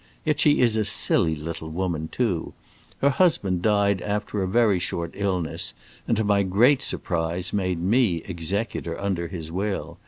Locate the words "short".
4.79-5.11